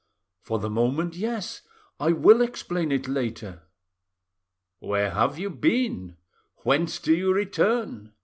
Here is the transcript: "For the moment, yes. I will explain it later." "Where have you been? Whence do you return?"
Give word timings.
"For 0.41 0.57
the 0.57 0.67
moment, 0.71 1.15
yes. 1.15 1.61
I 1.99 2.11
will 2.11 2.41
explain 2.41 2.91
it 2.91 3.07
later." 3.07 3.61
"Where 4.79 5.11
have 5.11 5.37
you 5.37 5.51
been? 5.51 6.17
Whence 6.63 6.97
do 6.97 7.13
you 7.15 7.31
return?" 7.31 8.11